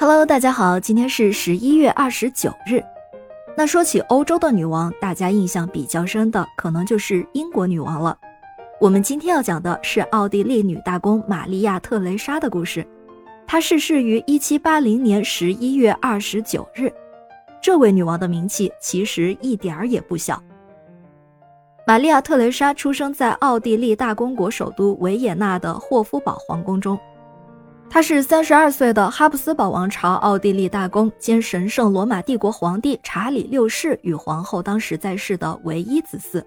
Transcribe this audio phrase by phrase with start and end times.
[0.00, 2.82] Hello，大家好，今天是十一月二十九日。
[3.54, 8.16] 那说起欧洲的女王，大家印象比较深的可能就是英国女王了。
[8.80, 12.82] 我们今天要讲的是奥地利女大公玛利亚·特蕾莎的故事。
[13.46, 16.90] 她逝世于一七八零年十一月二十九日。
[17.60, 20.42] 这位女王的名气其实一点儿也不小。
[21.86, 26.98] 玛利亚·特蕾莎出生在奥地利大公国首都维也纳的霍夫堡皇宫中。
[27.92, 36.40] 他是三十二岁的哈布斯堡王朝奥地利大公兼神圣罗马帝国皇帝查理六世与皇后当时在世的唯一子嗣。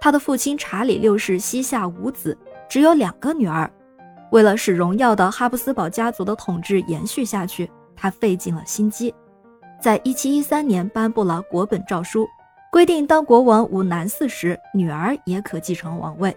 [0.00, 2.36] 他的父亲查理六世膝下无子，
[2.68, 3.70] 只有两个女儿。
[4.32, 9.14] 为了使荣耀的哈布斯堡家族的统治延续下去，他费尽了心机，
[9.80, 12.26] 在一七一三年颁布了国本诏书，
[12.72, 16.36] 规定当国王无男嗣时，女儿也可继承王位。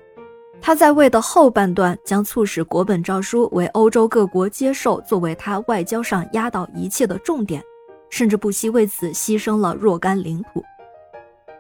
[0.66, 7.62] 他在位的后半段将促使国本诏书为欧洲各国接受作为他外交上压倒一切的重点，
[8.10, 10.64] 甚至不惜为此牺牲了若干领土。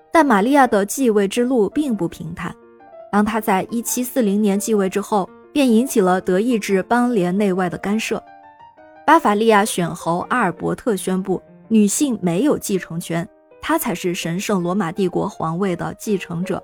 [0.09, 2.55] 但玛利亚的继位之路并不平坦。
[3.11, 8.23] 当他在1740年继位之后，便引起了德意志邦联内外的干涉。
[9.05, 13.27] 巴伐利亚选侯阿尔伯特宣布，女性没有继承权，
[13.61, 16.63] 她才是神圣罗马帝国皇位的继承者。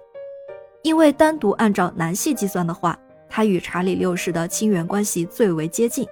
[0.82, 6.08] 因为单独按照男系计算的话，他与查理六世的亲缘关系最为接近。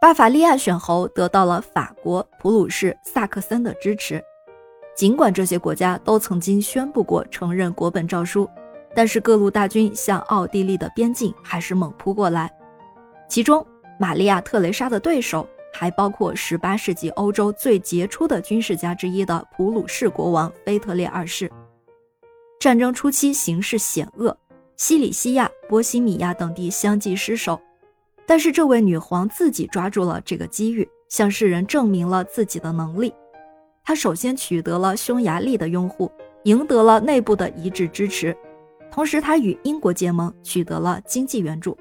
[0.00, 4.22] 巴伐利亚选侯得到了法国、普鲁士、萨克森的支持。
[4.94, 8.48] 尽管这些国家都曾经宣布过承认国本诏书，
[8.94, 12.52] 但是各路大军向奥地利的边境还是猛扑过来。
[13.28, 13.66] 其中，
[13.98, 21.50] 玛利亚·特蕾莎的对手还包括18世纪欧洲最杰出的军事家之一的普鲁士国王腓特烈二世。
[22.60, 24.36] 战争初期形势险恶，
[24.76, 27.60] 西里西亚、波西米亚等地相继失守。
[28.26, 33.12] 但是这位女皇自己抓住了这个机遇，向世人证明了自己的能力。
[33.84, 36.10] 她首先取得了匈牙利的拥护，
[36.44, 38.34] 赢得了内部的一致支持。
[38.90, 41.76] 同时，她与英国结盟，取得了经济援助。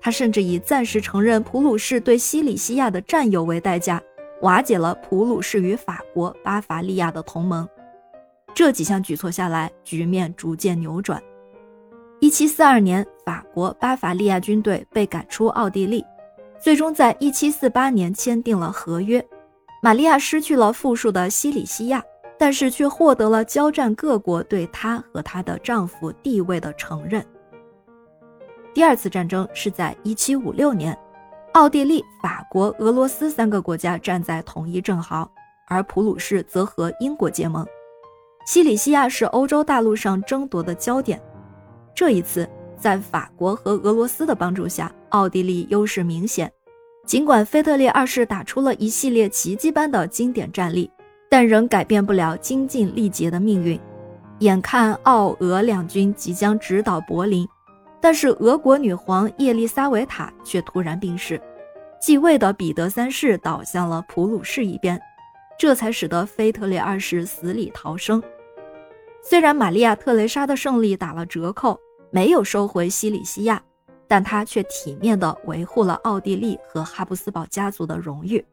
[0.00, 4.02] 她甚至以暂时承认普鲁士对西里西亚的占有为代价，
[4.40, 7.68] 瓦解了普鲁士与法国、巴伐利亚的同盟。
[8.54, 11.20] 这几项举措下来，局面逐渐扭转。
[12.20, 16.04] 一七四二年，法国巴伐利亚军队被赶出奥地利，
[16.60, 19.22] 最终在一七四八年签订了合约。
[19.82, 22.02] 玛利亚失去了富庶的西里西亚，
[22.38, 27.22] 但是却获得了交战各国对她和她的丈夫地位的承认。
[28.72, 30.96] 第二次战争是在一七五六年，
[31.52, 35.30] 奥地利、法国、俄罗斯三个国家站在同一阵号，
[35.66, 37.66] 而普鲁士则和英国结盟。
[38.44, 41.20] 西里西亚是欧洲大陆上争夺的焦点。
[41.94, 46.50] 这一次，在法国和俄罗斯的帮助下，奥地利优势明显。
[47.06, 50.90] 尽管腓特烈二世打出了一系列奇迹般的经典战例，
[51.30, 53.78] 但仍改变不了精尽力竭的命运。
[54.40, 57.46] 眼看奥俄两军即将直捣柏林，
[58.00, 61.40] 但是俄国女皇叶丽莎维塔却突然病逝，
[62.00, 65.00] 继位的彼得三世倒向了普鲁士一边，
[65.58, 68.22] 这才使得腓特烈二世死里逃生。
[69.26, 71.80] 虽然玛利亚·特蕾莎的胜利打了折扣，
[72.10, 73.60] 没有收回西里西亚，
[74.06, 78.44] 但她却体面地维护了奥地利和哈布斯堡家族的荣誉。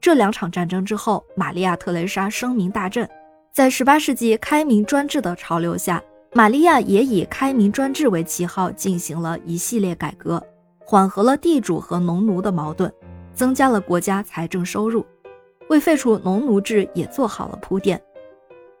[0.00, 3.08] 这两场战争之后，玛利亚·特蕾莎声名大振。
[3.52, 6.02] 在18世纪开明专制的潮流下，
[6.32, 10.42] 玛利亚也以开明专制为旗号进行了一系列改革，
[10.80, 12.92] 缓和了地主和农奴的矛盾，
[13.32, 15.06] 增加了国家财政收入，
[15.68, 18.02] 为废除农奴制也做好了铺垫。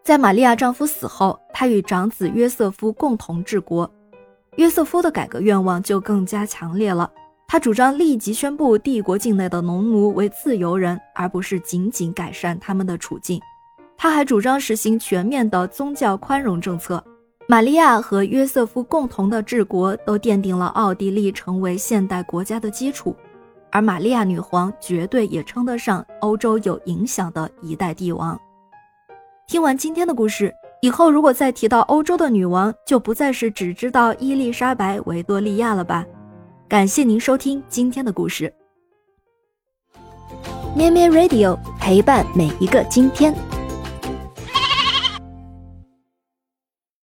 [0.04, 3.88] 在玛利亚丈夫死后，她与长子约瑟夫共同治国。
[4.56, 7.10] 约瑟夫的改革愿望就更加强烈了。
[7.46, 13.40] 他主张立即宣布帝国境内的农奴为自由人，而不是仅仅改善他们的处境。
[13.96, 17.02] 他还主张实行全面的宗教宽容政策。
[17.46, 23.14] 玛利亚和约瑟夫共同的治国，都奠定了奥地利成为现代国家的基础。
[23.70, 28.38] 而玛利亚女皇绝对也称得上欧洲有影响的一代帝王。
[29.52, 30.50] 听完今天的故事
[30.80, 36.06] 以后，如果再提到欧洲的女王，就不再是只知道伊丽莎白·维多利亚了吧？
[36.66, 38.50] 感谢您收听今天的故事。
[40.74, 43.34] 咩咩 Radio 陪伴每一个今天。